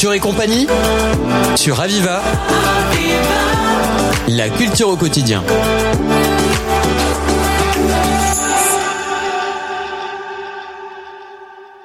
Culture 0.00 0.14
et 0.14 0.18
compagnie 0.18 0.66
sur 1.56 1.78
Aviva. 1.78 2.22
La 4.28 4.48
culture 4.48 4.88
au 4.88 4.96
quotidien. 4.96 5.44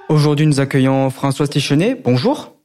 Aujourd'hui, 0.08 0.48
nous 0.48 0.62
accueillons 0.62 1.10
Françoise 1.10 1.50
Tichonnet. 1.50 2.00
Bonjour. 2.02 2.56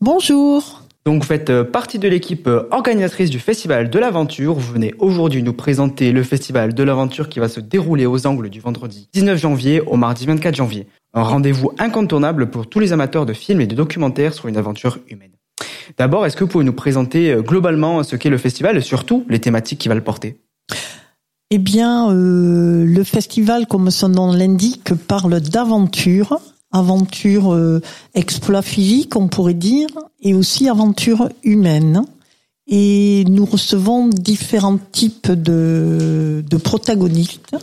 Bonjour. 0.00 0.82
Donc, 1.08 1.22
vous 1.22 1.26
faites 1.26 1.48
euh, 1.48 1.64
partie 1.64 1.98
de 1.98 2.06
l'équipe 2.06 2.46
euh, 2.48 2.68
organisatrice 2.70 3.30
du 3.30 3.38
Festival 3.38 3.88
de 3.88 3.98
l'Aventure. 3.98 4.52
Vous 4.52 4.74
venez 4.74 4.92
aujourd'hui 4.98 5.42
nous 5.42 5.54
présenter 5.54 6.12
le 6.12 6.22
Festival 6.22 6.74
de 6.74 6.82
l'Aventure 6.82 7.30
qui 7.30 7.38
va 7.38 7.48
se 7.48 7.60
dérouler 7.60 8.04
aux 8.04 8.26
angles 8.26 8.50
du 8.50 8.60
vendredi 8.60 9.08
19 9.14 9.40
janvier 9.40 9.80
au 9.80 9.96
mardi 9.96 10.26
24 10.26 10.54
janvier. 10.54 10.86
Un 11.14 11.22
rendez-vous 11.22 11.72
incontournable 11.78 12.50
pour 12.50 12.66
tous 12.66 12.78
les 12.78 12.92
amateurs 12.92 13.24
de 13.24 13.32
films 13.32 13.62
et 13.62 13.66
de 13.66 13.74
documentaires 13.74 14.34
sur 14.34 14.48
une 14.48 14.58
aventure 14.58 14.98
humaine. 15.08 15.30
D'abord, 15.96 16.26
est-ce 16.26 16.36
que 16.36 16.44
vous 16.44 16.50
pouvez 16.50 16.66
nous 16.66 16.74
présenter 16.74 17.32
euh, 17.32 17.40
globalement 17.40 18.02
ce 18.02 18.14
qu'est 18.14 18.28
le 18.28 18.36
festival 18.36 18.76
et 18.76 18.82
surtout 18.82 19.24
les 19.30 19.38
thématiques 19.38 19.78
qui 19.78 19.88
va 19.88 19.94
le 19.94 20.04
porter? 20.04 20.36
Eh 21.50 21.56
bien, 21.56 22.12
le 22.12 23.02
festival, 23.02 23.66
comme 23.66 23.90
son 23.90 24.10
nom 24.10 24.30
l'indique, 24.30 24.92
parle 25.06 25.40
d'aventure, 25.40 26.38
aventure 26.70 27.52
euh, 27.54 27.80
exploit 28.14 28.62
physique, 28.62 29.16
on 29.16 29.28
pourrait 29.28 29.54
dire, 29.54 29.88
et 30.20 30.34
aussi 30.34 30.68
aventure 30.68 31.28
humaine. 31.42 32.04
Et 32.66 33.24
nous 33.28 33.46
recevons 33.46 34.08
différents 34.08 34.78
types 34.92 35.30
de, 35.30 36.44
de 36.48 36.56
protagonistes 36.58 37.56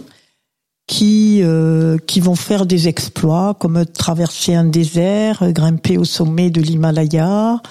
qui 0.88 1.42
euh, 1.44 1.98
qui 2.06 2.20
vont 2.20 2.36
faire 2.36 2.66
des 2.66 2.88
exploits 2.88 3.56
comme 3.60 3.86
traverser 3.86 4.56
un 4.56 4.66
désert, 4.66 5.52
grimper 5.52 5.98
au 5.98 6.06
sommet 6.06 6.50
de 6.50 6.62
l'Himalaya, 6.62 7.62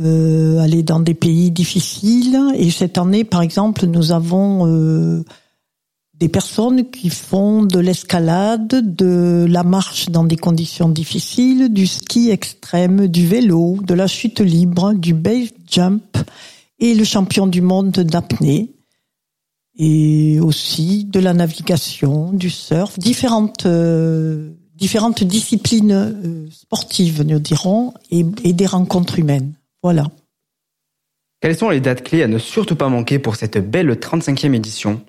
euh, 0.00 0.58
aller 0.60 0.82
dans 0.82 1.00
des 1.00 1.14
pays 1.14 1.50
difficiles. 1.50 2.38
Et 2.54 2.70
cette 2.70 2.98
année, 2.98 3.24
par 3.24 3.42
exemple, 3.42 3.86
nous 3.86 4.12
avons 4.12 4.66
euh, 4.66 5.24
des 6.20 6.28
personnes 6.28 6.90
qui 6.90 7.08
font 7.08 7.64
de 7.64 7.78
l'escalade, 7.78 8.94
de 8.94 9.46
la 9.48 9.64
marche 9.64 10.10
dans 10.10 10.24
des 10.24 10.36
conditions 10.36 10.90
difficiles, 10.90 11.72
du 11.72 11.86
ski 11.86 12.28
extrême, 12.30 13.08
du 13.08 13.26
vélo, 13.26 13.78
de 13.82 13.94
la 13.94 14.06
chute 14.06 14.40
libre, 14.40 14.92
du 14.92 15.14
base 15.14 15.48
jump 15.66 16.18
et 16.78 16.94
le 16.94 17.04
champion 17.04 17.46
du 17.46 17.62
monde 17.62 17.92
d'apnée 17.92 18.70
et 19.78 20.38
aussi 20.40 21.06
de 21.06 21.20
la 21.20 21.32
navigation, 21.32 22.32
du 22.32 22.50
surf, 22.50 22.98
différentes 22.98 23.64
euh, 23.64 24.50
différentes 24.74 25.24
disciplines 25.24 25.92
euh, 25.92 26.50
sportives, 26.50 27.22
nous 27.22 27.38
dirons, 27.38 27.94
et, 28.10 28.26
et 28.44 28.52
des 28.52 28.66
rencontres 28.66 29.18
humaines. 29.18 29.54
Voilà. 29.82 30.10
Quelles 31.40 31.56
sont 31.56 31.70
les 31.70 31.80
dates 31.80 32.02
clés 32.02 32.22
à 32.22 32.28
ne 32.28 32.38
surtout 32.38 32.76
pas 32.76 32.90
manquer 32.90 33.18
pour 33.18 33.36
cette 33.36 33.58
belle 33.70 33.90
35e 33.92 34.54
édition? 34.54 35.00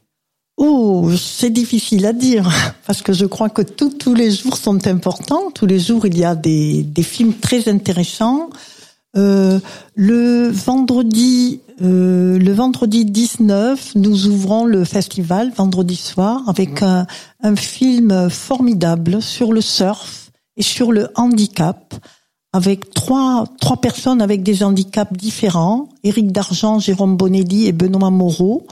Oh, 0.64 1.09
c'est 1.17 1.50
difficile 1.50 2.06
à 2.06 2.14
dire 2.14 2.48
parce 2.86 3.02
que 3.02 3.14
je 3.14 3.26
crois 3.26 3.50
que 3.50 3.64
tous 3.64 3.90
tous 3.90 4.14
les 4.14 4.30
jours 4.30 4.58
sont 4.58 4.86
importants. 4.86 5.50
Tous 5.50 5.66
les 5.66 5.80
jours, 5.80 6.06
il 6.06 6.16
y 6.16 6.23
a 6.23 6.36
des, 6.36 6.84
des 6.84 7.02
films 7.02 7.34
très 7.34 7.68
intéressants. 7.68 8.52
Euh, 9.18 9.59
le 9.95 10.50
vendredi, 10.50 11.62
euh, 11.81 12.38
le 12.38 12.53
vendredi 12.53 13.06
19, 13.06 13.94
nous 13.95 14.28
ouvrons 14.28 14.66
le 14.66 14.84
festival 14.84 15.52
vendredi 15.52 15.95
soir 15.95 16.44
avec 16.48 16.84
un, 16.84 17.08
un 17.42 17.56
film 17.56 18.30
formidable 18.30 19.20
sur 19.20 19.53
le 19.53 19.62
surf 19.62 20.30
et 20.58 20.62
sur 20.62 20.92
le 20.92 21.08
handicap 21.16 21.96
avec 22.53 22.94
trois 22.94 23.46
trois 23.59 23.78
personnes 23.78 24.22
avec 24.22 24.44
des 24.44 24.62
handicaps 24.62 25.14
différents, 25.14 25.90
Éric 26.03 26.31
Dargent, 26.31 26.78
Jérôme 26.78 27.18
Bonelli 27.18 27.66
et 27.66 27.72
Benoît 27.72 28.12
Moreau, 28.12 28.68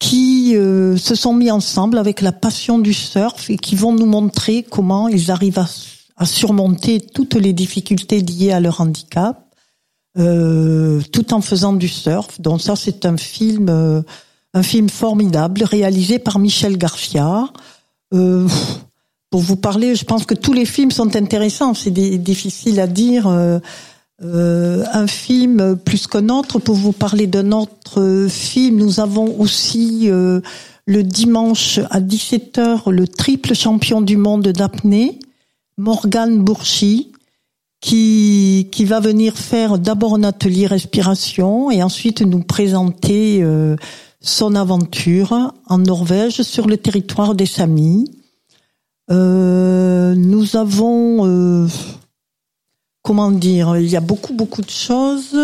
qui 0.00 0.56
euh, 0.56 0.96
se 0.96 1.14
sont 1.14 1.34
mis 1.34 1.50
ensemble 1.50 1.98
avec 1.98 2.22
la 2.22 2.32
passion 2.32 2.80
du 2.80 2.94
surf 2.94 3.50
et 3.50 3.56
qui 3.56 3.76
vont 3.76 3.92
nous 3.92 4.06
montrer 4.06 4.64
comment 4.68 5.06
ils 5.06 5.30
arrivent 5.30 5.60
à, 6.16 6.26
surmonter 6.26 7.00
toutes 7.00 7.34
les 7.34 7.54
difficultés 7.54 8.20
liées 8.20 8.52
à 8.52 8.60
leur 8.60 8.82
handicap, 8.82 9.42
euh, 10.18 11.00
tout 11.12 11.32
en 11.32 11.40
faisant 11.40 11.72
du 11.72 11.88
surf. 11.88 12.40
Donc 12.40 12.60
ça, 12.60 12.76
c'est 12.76 13.06
un 13.06 13.16
film, 13.16 13.68
euh, 13.70 14.02
un 14.52 14.62
film 14.62 14.90
formidable 14.90 15.62
réalisé 15.62 16.18
par 16.18 16.38
Michel 16.38 16.76
Garcia. 16.76 17.48
Euh, 18.12 18.46
pour 19.30 19.40
vous 19.40 19.56
parler, 19.56 19.94
je 19.94 20.04
pense 20.04 20.26
que 20.26 20.34
tous 20.34 20.52
les 20.52 20.66
films 20.66 20.90
sont 20.90 21.14
intéressants. 21.16 21.72
C'est 21.72 21.90
difficile 21.90 22.80
à 22.80 22.86
dire. 22.86 23.26
Euh, 24.22 24.60
euh, 24.80 24.84
un 24.92 25.06
film 25.06 25.76
plus 25.76 26.06
qu'un 26.06 26.28
autre. 26.28 26.58
Pour 26.58 26.74
vous 26.74 26.92
parler 26.92 27.26
d'un 27.26 27.52
autre 27.52 28.26
film, 28.28 28.76
nous 28.76 29.00
avons 29.00 29.40
aussi 29.40 30.10
euh, 30.10 30.40
le 30.86 31.02
dimanche 31.02 31.80
à 31.90 32.00
17h 32.00 32.90
le 32.90 33.06
triple 33.08 33.54
champion 33.54 34.00
du 34.00 34.16
monde 34.16 34.48
d'apnée, 34.48 35.18
Morgane 35.78 36.38
Bourchi, 36.42 37.12
qui, 37.80 38.68
qui 38.70 38.84
va 38.84 39.00
venir 39.00 39.36
faire 39.36 39.78
d'abord 39.78 40.14
un 40.14 40.22
atelier 40.24 40.66
respiration 40.66 41.70
et 41.70 41.82
ensuite 41.82 42.20
nous 42.20 42.42
présenter 42.42 43.42
euh, 43.42 43.76
son 44.20 44.54
aventure 44.54 45.54
en 45.66 45.78
Norvège 45.78 46.42
sur 46.42 46.66
le 46.66 46.76
territoire 46.76 47.34
des 47.34 47.46
Samis. 47.46 48.04
Euh, 49.10 50.14
nous 50.14 50.56
avons, 50.56 51.26
euh, 51.26 51.66
comment 53.02 53.30
dire, 53.30 53.76
il 53.76 53.88
y 53.88 53.96
a 53.96 54.00
beaucoup 54.00 54.34
beaucoup 54.34 54.62
de 54.62 54.70
choses. 54.70 55.36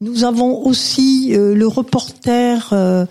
Nous 0.00 0.24
avons 0.24 0.66
aussi 0.66 1.34
euh, 1.34 1.54
le 1.54 1.66
reporter 1.66 2.68
euh, 2.72 3.06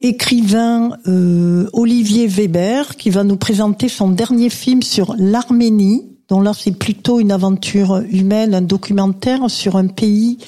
écrivain 0.00 0.96
euh, 1.06 1.68
Olivier 1.72 2.26
Weber 2.26 2.96
qui 2.96 3.10
va 3.10 3.22
nous 3.22 3.36
présenter 3.36 3.88
son 3.88 4.08
dernier 4.08 4.50
film 4.50 4.82
sur 4.82 5.14
l'Arménie. 5.18 6.04
Donc 6.28 6.44
là, 6.44 6.52
c'est 6.52 6.72
plutôt 6.72 7.20
une 7.20 7.30
aventure 7.30 7.98
humaine, 8.10 8.54
un 8.54 8.62
documentaire 8.62 9.50
sur 9.50 9.76
un 9.76 9.86
pays 9.86 10.38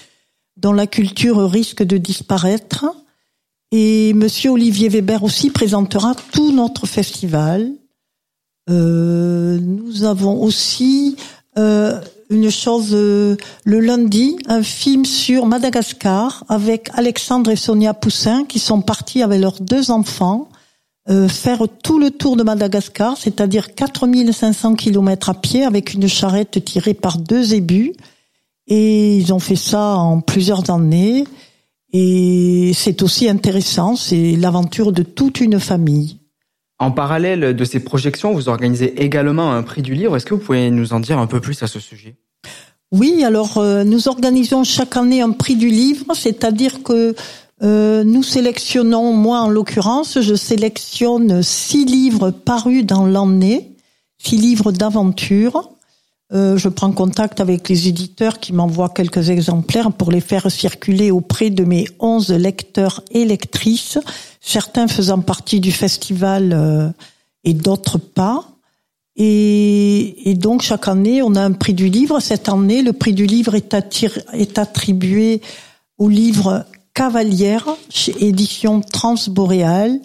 dont 0.57 0.73
la 0.73 0.87
culture 0.87 1.49
risque 1.51 1.83
de 1.83 1.99
disparaître. 1.99 2.87
Et 3.71 4.15
Monsieur 4.15 4.51
Olivier 4.51 4.89
Weber 4.89 5.23
aussi 5.23 5.51
présentera 5.51 6.15
tout 6.33 6.53
notre 6.53 6.87
festival. 6.87 7.71
Nous 8.69 10.05
avons 10.05 10.43
aussi 10.43 11.17
euh, 11.59 12.01
une 12.31 12.51
chose 12.51 12.91
euh, 12.93 13.37
le 13.65 13.81
lundi, 13.81 14.37
un 14.47 14.63
film 14.63 15.05
sur 15.05 15.47
Madagascar 15.47 16.45
avec 16.49 16.91
Alexandre 16.95 17.51
et 17.51 17.57
Sonia 17.57 17.95
Poussin 17.95 18.45
qui 18.45 18.59
sont 18.59 18.81
partis 18.81 19.23
avec 19.23 19.41
leurs 19.41 19.61
deux 19.61 19.91
enfants 19.91 20.49
euh, 21.11 21.29
faire 21.29 21.67
tout 21.83 21.99
le 21.99 22.11
tour 22.11 22.35
de 22.35 22.43
Madagascar, 22.43 23.19
c'est-à-dire 23.19 23.75
4500 23.75 24.75
kilomètres 24.75 25.29
à 25.29 25.35
pied 25.35 25.63
avec 25.63 25.93
une 25.93 26.09
charrette 26.09 26.65
tirée 26.65 26.95
par 26.95 27.19
deux 27.19 27.53
ébus. 27.53 27.93
Et 28.67 29.19
ils 29.19 29.35
ont 29.35 29.39
fait 29.39 29.57
ça 29.57 29.97
en 29.97 30.21
plusieurs 30.21 30.71
années. 30.71 31.25
Et 31.93 32.73
c'est 32.75 33.03
aussi 33.03 33.29
intéressant, 33.29 33.97
c'est 33.97 34.35
l'aventure 34.37 34.93
de 34.93 35.03
toute 35.03 35.41
une 35.41 35.61
famille. 35.61 36.21
En 36.79 36.91
parallèle 36.91 37.55
de 37.55 37.65
ces 37.65 37.81
projections, 37.81 38.33
vous 38.33 38.49
organisez 38.49 39.03
également 39.03 39.53
un 39.53 39.63
prix 39.63 39.83
du 39.83 39.95
livre. 39.95 40.17
Est-ce 40.17 40.27
que 40.27 40.35
vous 40.35 40.41
pouvez 40.41 40.71
nous 40.71 40.93
en 40.93 41.01
dire 41.01 41.19
un 41.19 41.27
peu 41.27 41.41
plus 41.41 41.63
à 41.63 41.67
ce 41.67 41.79
sujet? 41.79 42.17
Oui, 42.93 43.25
alors 43.25 43.59
euh, 43.59 43.85
nous 43.85 44.09
organisons 44.09 44.63
chaque 44.65 44.97
année 44.97 45.21
un 45.21 45.31
prix 45.31 45.57
du 45.57 45.69
livre, 45.69 46.15
c'est-à-dire 46.15 46.83
que 46.83 47.15
euh, 47.63 48.05
nous 48.05 48.23
sélectionnons, 48.23 49.13
moi 49.13 49.41
en 49.41 49.49
l'occurrence, 49.49 50.21
je 50.21 50.35
sélectionne 50.35 51.43
six 51.43 51.85
livres 51.85 52.31
parus 52.31 52.85
dans 52.85 53.07
l'année, 53.07 53.73
six 54.19 54.37
livres 54.37 54.73
d'aventure. 54.73 55.71
Euh, 56.33 56.57
je 56.57 56.69
prends 56.69 56.91
contact 56.91 57.41
avec 57.41 57.69
les 57.69 57.89
éditeurs 57.89 58.41
qui 58.41 58.53
m'envoient 58.53 58.89
quelques 58.89 59.29
exemplaires 59.31 59.93
pour 59.93 60.11
les 60.11 60.21
faire 60.21 60.51
circuler 60.51 61.11
auprès 61.11 61.51
de 61.51 61.65
mes 61.65 61.87
onze 62.01 62.31
lecteurs 62.31 63.03
et 63.11 63.25
lectrices, 63.25 63.99
certains 64.45 64.89
faisant 64.89 65.21
partie 65.21 65.61
du 65.61 65.73
festival 65.73 66.53
euh, 66.53 66.89
et 67.45 67.55
d'autres 67.55 67.99
pas. 67.99 68.45
Et, 69.17 70.31
et, 70.31 70.35
donc 70.35 70.63
chaque 70.63 70.89
année, 70.89 71.23
on 71.23 71.35
a 71.35 71.43
un 71.43 71.53
prix 71.53 71.75
du 71.75 71.89
livre. 71.89 72.21
Cette 72.21 72.49
année, 72.49 72.83
le 72.83 72.93
prix 72.93 73.13
du 73.13 73.27
livre 73.27 73.55
est, 73.55 73.75
est 74.33 74.59
attribué 74.59 75.41
au 75.99 76.09
livre 76.09 76.65
Cavalière 76.95 77.69
chez 77.91 78.15
Édition 78.27 78.81
Transboréale. 78.81 80.01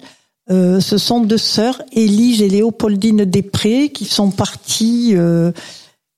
Euh, 0.51 0.79
ce 0.79 0.97
sont 0.97 1.21
deux 1.21 1.37
sœurs, 1.37 1.81
Élise 1.91 2.41
et 2.41 2.49
Léopoldine 2.49 3.25
Després, 3.25 3.89
qui 3.89 4.05
sont 4.05 4.31
parties, 4.31 5.11
euh, 5.13 5.51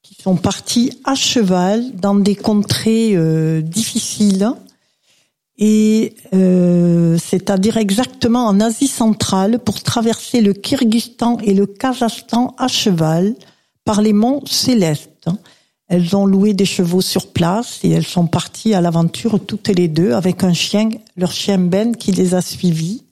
qui 0.01 0.15
sont 0.15 0.37
parties 0.37 0.91
à 1.03 1.15
cheval 1.15 1.91
dans 1.95 2.15
des 2.15 2.35
contrées 2.35 3.11
euh, 3.15 3.61
difficiles, 3.61 4.49
et 5.57 6.15
euh, 6.33 7.17
c'est-à-dire 7.17 7.77
exactement 7.77 8.47
en 8.47 8.59
Asie 8.59 8.87
centrale 8.87 9.59
pour 9.59 9.81
traverser 9.81 10.41
le 10.41 10.53
Kyrgyzstan 10.53 11.37
et 11.43 11.53
le 11.53 11.65
Kazakhstan 11.65 12.55
à 12.57 12.67
cheval 12.67 13.35
par 13.83 14.01
les 14.01 14.13
monts 14.13 14.41
Célestes. 14.45 15.29
Elles 15.87 16.15
ont 16.15 16.25
loué 16.25 16.53
des 16.53 16.65
chevaux 16.65 17.01
sur 17.01 17.33
place 17.33 17.79
et 17.83 17.89
elles 17.89 18.05
sont 18.05 18.25
parties 18.25 18.73
à 18.73 18.81
l'aventure 18.81 19.45
toutes 19.45 19.67
les 19.67 19.89
deux 19.89 20.13
avec 20.13 20.43
un 20.43 20.53
chien, 20.53 20.89
leur 21.17 21.33
chien 21.33 21.57
Ben, 21.57 21.95
qui 21.95 22.13
les 22.13 22.33
a 22.33 22.41
suivies. 22.41 23.03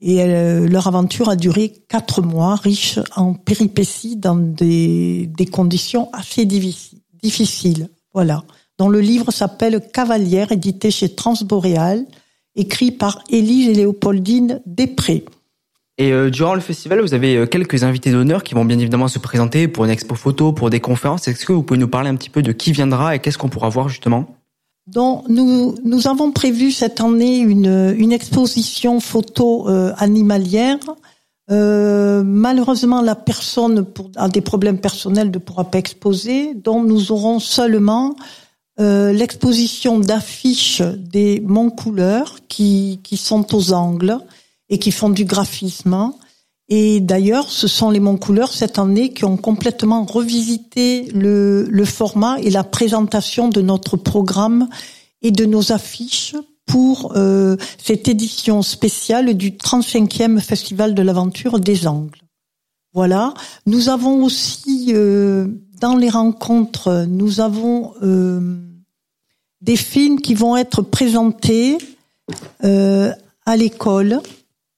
Et 0.00 0.22
euh, 0.22 0.68
leur 0.68 0.88
aventure 0.88 1.28
a 1.28 1.36
duré 1.36 1.72
quatre 1.88 2.20
mois, 2.22 2.56
riche 2.56 2.98
en 3.14 3.32
péripéties 3.32 4.16
dans 4.16 4.36
des, 4.36 5.30
des 5.34 5.46
conditions 5.46 6.10
assez 6.12 6.44
difficiles. 6.44 7.88
Voilà. 8.12 8.44
Dont 8.78 8.88
le 8.88 9.00
livre 9.00 9.30
s'appelle 9.32 9.80
Cavalière, 9.92 10.52
édité 10.52 10.90
chez 10.90 11.14
Transboréal, 11.14 12.04
écrit 12.54 12.90
par 12.90 13.22
Élise 13.30 13.68
et 13.68 13.74
Léopoldine 13.74 14.60
Després. 14.66 15.24
Et 15.98 16.12
euh, 16.12 16.28
durant 16.30 16.54
le 16.54 16.60
festival, 16.60 17.00
vous 17.00 17.14
avez 17.14 17.36
euh, 17.36 17.46
quelques 17.46 17.82
invités 17.82 18.12
d'honneur 18.12 18.42
qui 18.42 18.54
vont 18.54 18.66
bien 18.66 18.78
évidemment 18.78 19.08
se 19.08 19.18
présenter 19.18 19.66
pour 19.66 19.86
une 19.86 19.90
expo 19.90 20.14
photo, 20.14 20.52
pour 20.52 20.68
des 20.68 20.80
conférences. 20.80 21.26
Est-ce 21.26 21.46
que 21.46 21.54
vous 21.54 21.62
pouvez 21.62 21.80
nous 21.80 21.88
parler 21.88 22.10
un 22.10 22.16
petit 22.16 22.28
peu 22.28 22.42
de 22.42 22.52
qui 22.52 22.72
viendra 22.72 23.14
et 23.14 23.18
qu'est-ce 23.18 23.38
qu'on 23.38 23.48
pourra 23.48 23.70
voir 23.70 23.88
justement? 23.88 24.26
Donc, 24.86 25.24
nous, 25.28 25.74
nous 25.84 26.06
avons 26.06 26.30
prévu 26.30 26.70
cette 26.70 27.00
année 27.00 27.38
une, 27.38 27.94
une 27.96 28.12
exposition 28.12 29.00
photo 29.00 29.68
euh, 29.68 29.92
animalière. 29.96 30.78
Euh, 31.50 32.22
malheureusement, 32.24 33.02
la 33.02 33.14
personne 33.14 33.84
pour, 33.84 34.10
a 34.16 34.28
des 34.28 34.40
problèmes 34.40 34.78
personnels 34.78 35.30
ne 35.30 35.38
pourra 35.38 35.64
pas 35.64 35.78
exposer, 35.78 36.54
donc 36.54 36.86
nous 36.86 37.10
aurons 37.12 37.38
seulement 37.38 38.16
euh, 38.78 39.12
l'exposition 39.12 39.98
d'affiches 39.98 40.82
des 40.82 41.40
monts 41.40 41.70
couleurs 41.70 42.36
qui, 42.48 43.00
qui 43.02 43.16
sont 43.16 43.54
aux 43.54 43.72
angles 43.72 44.18
et 44.68 44.78
qui 44.78 44.92
font 44.92 45.10
du 45.10 45.24
graphisme. 45.24 46.12
Et 46.68 47.00
d'ailleurs, 47.00 47.48
ce 47.48 47.68
sont 47.68 47.90
les 47.90 48.00
monts 48.00 48.16
couleurs 48.16 48.52
cette 48.52 48.78
année 48.78 49.12
qui 49.12 49.24
ont 49.24 49.36
complètement 49.36 50.04
revisité 50.04 51.08
le, 51.14 51.66
le 51.70 51.84
format 51.84 52.38
et 52.40 52.50
la 52.50 52.64
présentation 52.64 53.48
de 53.48 53.60
notre 53.60 53.96
programme 53.96 54.68
et 55.22 55.30
de 55.30 55.44
nos 55.44 55.72
affiches 55.72 56.34
pour 56.66 57.12
euh, 57.16 57.56
cette 57.82 58.08
édition 58.08 58.62
spéciale 58.62 59.34
du 59.34 59.52
35e 59.52 60.40
Festival 60.40 60.94
de 60.94 61.02
l'aventure 61.02 61.60
des 61.60 61.86
Angles. 61.86 62.18
Voilà. 62.92 63.34
Nous 63.66 63.88
avons 63.88 64.24
aussi, 64.24 64.86
euh, 64.94 65.48
dans 65.80 65.96
les 65.96 66.10
rencontres, 66.10 67.06
nous 67.08 67.40
avons 67.40 67.94
euh, 68.02 68.58
des 69.60 69.76
films 69.76 70.20
qui 70.20 70.34
vont 70.34 70.56
être 70.56 70.82
présentés 70.82 71.78
à 72.62 73.56
l'école 73.56 74.20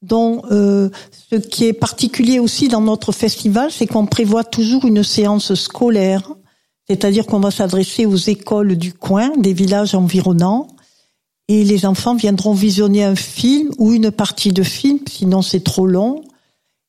dont 0.02 0.42
euh, 0.50 0.90
ce 1.30 1.36
qui 1.36 1.64
est 1.64 1.72
particulier 1.72 2.38
aussi 2.38 2.68
dans 2.68 2.80
notre 2.80 3.12
festival, 3.12 3.70
c'est 3.72 3.86
qu'on 3.86 4.06
prévoit 4.06 4.44
toujours 4.44 4.84
une 4.84 5.02
séance 5.02 5.54
scolaire, 5.54 6.32
c'est-à-dire 6.88 7.26
qu'on 7.26 7.40
va 7.40 7.50
s'adresser 7.50 8.06
aux 8.06 8.16
écoles 8.16 8.76
du 8.76 8.92
coin, 8.92 9.30
des 9.36 9.52
villages 9.52 9.94
environnants, 9.94 10.68
et 11.48 11.64
les 11.64 11.86
enfants 11.86 12.14
viendront 12.14 12.52
visionner 12.52 13.04
un 13.04 13.16
film 13.16 13.70
ou 13.78 13.92
une 13.92 14.10
partie 14.10 14.52
de 14.52 14.62
film, 14.62 15.00
sinon 15.08 15.42
c'est 15.42 15.64
trop 15.64 15.86
long. 15.86 16.22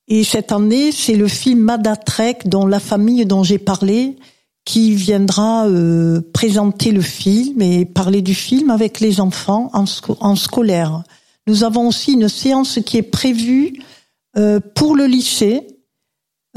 Et 0.10 0.24
cette 0.24 0.52
année, 0.52 0.92
c'est 0.92 1.16
le 1.16 1.28
film 1.28 1.60
Madatrek, 1.60 2.50
dont 2.50 2.66
la 2.66 2.80
famille 2.80 3.26
dont 3.26 3.44
j'ai 3.44 3.60
parlé, 3.60 4.18
qui 4.66 4.94
viendra 4.94 5.68
euh, 5.68 6.22
présenter 6.34 6.92
le 6.92 7.02
film 7.02 7.62
et 7.62 7.86
parler 7.86 8.22
du 8.22 8.36
film 8.36 8.70
avec 8.70 9.00
les 9.00 9.22
enfants 9.22 9.70
en, 9.74 9.86
en 10.20 10.36
scolaire. 10.36 11.04
Nous 11.48 11.64
avons 11.64 11.88
aussi 11.88 12.14
une 12.14 12.30
séance 12.30 12.80
qui 12.86 12.98
est 12.98 13.02
prévue 13.02 13.82
euh, 14.38 14.60
pour 14.76 14.96
le 14.96 15.06
lycée 15.06 15.66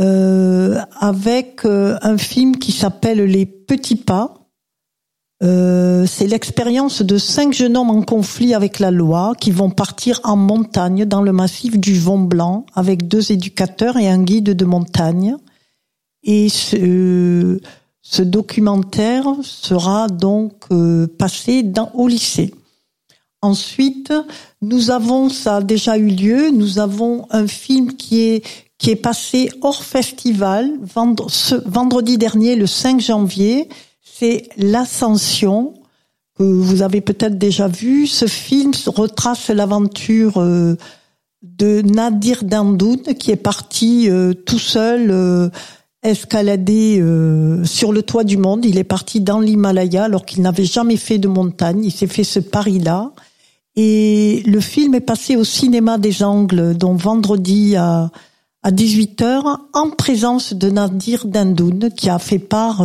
euh, 0.00 0.78
avec 1.00 1.64
euh, 1.64 1.98
un 2.02 2.18
film 2.18 2.56
qui 2.56 2.72
s'appelle 2.72 3.24
Les 3.24 3.46
Petits 3.46 3.96
Pas. 3.96 4.41
C'est 5.42 6.26
l'expérience 6.28 7.02
de 7.02 7.18
cinq 7.18 7.52
jeunes 7.52 7.76
hommes 7.76 7.90
en 7.90 8.02
conflit 8.02 8.54
avec 8.54 8.78
la 8.78 8.92
loi 8.92 9.32
qui 9.40 9.50
vont 9.50 9.70
partir 9.70 10.20
en 10.22 10.36
montagne 10.36 11.04
dans 11.04 11.22
le 11.22 11.32
massif 11.32 11.78
du 11.78 11.98
Vont 11.98 12.20
Blanc 12.20 12.64
avec 12.74 13.08
deux 13.08 13.32
éducateurs 13.32 13.96
et 13.96 14.08
un 14.08 14.22
guide 14.22 14.50
de 14.50 14.64
montagne. 14.64 15.36
Et 16.22 16.48
ce, 16.48 17.58
documentaire 18.20 19.26
sera 19.42 20.06
donc 20.06 20.68
passé 21.18 21.64
dans, 21.64 21.90
au 21.94 22.06
lycée. 22.06 22.54
Ensuite, 23.40 24.12
nous 24.60 24.92
avons, 24.92 25.28
ça 25.28 25.56
a 25.56 25.62
déjà 25.62 25.98
eu 25.98 26.06
lieu, 26.06 26.50
nous 26.50 26.78
avons 26.78 27.26
un 27.30 27.48
film 27.48 27.96
qui 27.96 28.20
est 28.20 28.44
qui 28.82 28.90
est 28.90 28.96
passé 28.96 29.48
hors 29.60 29.84
festival 29.84 30.68
ce 31.28 31.54
vendredi 31.68 32.18
dernier, 32.18 32.56
le 32.56 32.66
5 32.66 33.00
janvier. 33.00 33.68
C'est 34.22 34.48
L'Ascension 34.56 35.74
que 36.38 36.44
vous 36.44 36.82
avez 36.82 37.00
peut-être 37.00 37.38
déjà 37.38 37.66
vu. 37.66 38.06
Ce 38.06 38.26
film 38.26 38.70
retrace 38.86 39.50
l'aventure 39.50 40.40
euh, 40.40 40.76
de 41.42 41.82
Nadir 41.82 42.44
Dandoun 42.44 43.02
qui 43.18 43.32
est 43.32 43.36
parti 43.36 44.08
euh, 44.08 44.32
tout 44.32 44.60
seul 44.60 45.10
euh, 45.10 45.48
escalader 46.04 47.02
sur 47.64 47.92
le 47.92 48.02
toit 48.04 48.22
du 48.22 48.36
monde. 48.36 48.64
Il 48.64 48.78
est 48.78 48.84
parti 48.84 49.20
dans 49.20 49.40
l'Himalaya 49.40 50.04
alors 50.04 50.24
qu'il 50.24 50.42
n'avait 50.42 50.66
jamais 50.66 50.96
fait 50.96 51.18
de 51.18 51.26
montagne. 51.26 51.84
Il 51.84 51.90
s'est 51.90 52.06
fait 52.06 52.22
ce 52.22 52.38
pari-là. 52.38 53.10
Et 53.74 54.44
le 54.46 54.60
film 54.60 54.94
est 54.94 55.00
passé 55.00 55.34
au 55.34 55.42
cinéma 55.42 55.98
des 55.98 56.22
Angles, 56.22 56.76
dont 56.76 56.94
vendredi 56.94 57.74
à, 57.74 58.10
à 58.62 58.70
18h, 58.70 59.58
en 59.72 59.90
présence 59.90 60.54
de 60.54 60.70
Nadir 60.70 61.26
Dandoun, 61.26 61.90
qui 61.96 62.08
a 62.08 62.20
fait 62.20 62.38
part 62.38 62.84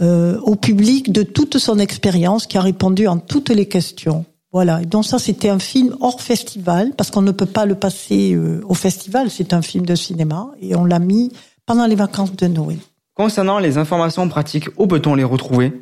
euh, 0.00 0.38
au 0.40 0.56
public 0.56 1.12
de 1.12 1.22
toute 1.22 1.58
son 1.58 1.78
expérience, 1.78 2.46
qui 2.46 2.58
a 2.58 2.60
répondu 2.60 3.06
en 3.06 3.18
toutes 3.18 3.50
les 3.50 3.66
questions. 3.66 4.24
Voilà. 4.52 4.82
Et 4.82 4.86
donc 4.86 5.04
ça, 5.04 5.18
c'était 5.18 5.48
un 5.48 5.58
film 5.58 5.96
hors 6.00 6.20
festival, 6.20 6.92
parce 6.96 7.10
qu'on 7.10 7.22
ne 7.22 7.32
peut 7.32 7.46
pas 7.46 7.66
le 7.66 7.74
passer 7.74 8.34
euh, 8.34 8.62
au 8.68 8.74
festival. 8.74 9.30
C'est 9.30 9.52
un 9.52 9.62
film 9.62 9.84
de 9.86 9.94
cinéma, 9.94 10.48
et 10.60 10.74
on 10.76 10.84
l'a 10.84 10.98
mis 10.98 11.32
pendant 11.66 11.86
les 11.86 11.96
vacances 11.96 12.34
de 12.34 12.46
Noël. 12.46 12.78
Concernant 13.14 13.58
les 13.58 13.78
informations 13.78 14.28
pratiques, 14.28 14.68
où 14.76 14.86
peut-on 14.86 15.14
les 15.14 15.24
retrouver? 15.24 15.72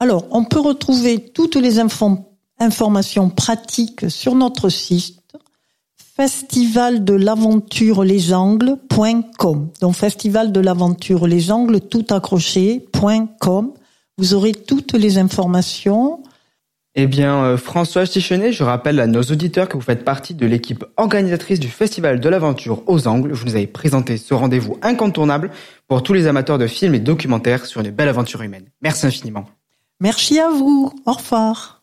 Alors, 0.00 0.26
on 0.30 0.44
peut 0.44 0.60
retrouver 0.60 1.18
toutes 1.18 1.56
les 1.56 1.78
informations 1.78 2.30
informations 2.60 3.30
pratiques 3.30 4.10
sur 4.10 4.34
notre 4.34 4.68
site 4.68 5.20
festival 6.16 7.04
de 7.04 7.14
l'aventure 7.14 8.04
les 8.04 8.32
angles.com. 8.32 9.68
Donc 9.80 9.94
festival 9.94 10.52
de 10.52 10.60
l'aventure 10.60 11.26
les 11.26 11.50
angles 11.50 11.80
tout 11.80 12.06
accroché.com. 12.10 13.72
Vous 14.18 14.34
aurez 14.34 14.52
toutes 14.52 14.92
les 14.92 15.18
informations. 15.18 16.22
Eh 16.96 17.08
bien, 17.08 17.42
euh, 17.42 17.56
François 17.56 18.06
Stichenet, 18.06 18.52
je 18.52 18.62
rappelle 18.62 19.00
à 19.00 19.08
nos 19.08 19.22
auditeurs 19.22 19.68
que 19.68 19.76
vous 19.76 19.82
faites 19.82 20.04
partie 20.04 20.34
de 20.34 20.46
l'équipe 20.46 20.84
organisatrice 20.96 21.58
du 21.58 21.66
Festival 21.66 22.20
de 22.20 22.28
l'aventure 22.28 22.84
aux 22.86 23.08
Angles. 23.08 23.32
Vous 23.32 23.46
nous 23.46 23.56
avez 23.56 23.66
présenté 23.66 24.16
ce 24.16 24.32
rendez-vous 24.32 24.78
incontournable 24.82 25.50
pour 25.88 26.04
tous 26.04 26.12
les 26.12 26.28
amateurs 26.28 26.58
de 26.58 26.68
films 26.68 26.94
et 26.94 27.00
documentaires 27.00 27.66
sur 27.66 27.80
une 27.80 27.90
belle 27.90 28.08
aventure 28.08 28.42
humaine. 28.42 28.66
Merci 28.80 29.06
infiniment. 29.06 29.46
Merci 29.98 30.38
à 30.38 30.50
vous. 30.50 30.92
Au 31.06 31.12
revoir. 31.12 31.82